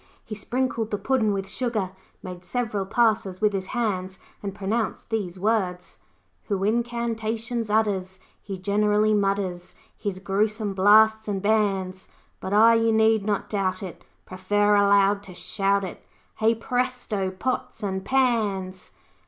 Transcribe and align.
He 0.25 0.33
sprinkled 0.33 0.89
the 0.89 0.97
Puddin' 0.97 1.31
with 1.31 1.47
sugar, 1.47 1.91
made 2.23 2.43
several 2.43 2.87
passes 2.87 3.39
with 3.39 3.53
his 3.53 3.67
hands, 3.67 4.17
and 4.41 4.55
pronounced 4.55 5.11
these 5.11 5.37
words 5.37 5.99
'Who 6.45 6.63
incantations 6.63 7.69
utters 7.69 8.19
He 8.41 8.57
generally 8.57 9.13
mutters 9.13 9.75
His 9.95 10.17
gruesome 10.17 10.73
blasts 10.73 11.27
and 11.27 11.39
bans 11.39 12.07
But 12.39 12.51
I, 12.51 12.73
you 12.73 12.91
need 12.91 13.23
not 13.27 13.47
doubt 13.47 13.83
it, 13.83 14.03
Prefer 14.25 14.73
aloud 14.75 15.21
to 15.21 15.35
shout 15.35 15.83
it, 15.83 16.03
Hey, 16.37 16.55
Presto! 16.55 17.29
Pots 17.29 17.83
and 17.83 18.03
Pans.' 18.03 18.93